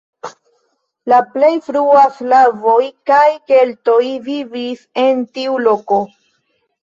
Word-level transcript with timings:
La 1.11 1.17
plej 1.33 1.51
frue 1.65 2.05
slavoj 2.21 2.79
kaj 3.11 3.27
keltoj 3.51 3.99
vivis 4.29 4.83
en 5.03 5.23
tiu 5.39 5.61
loko. 5.69 6.01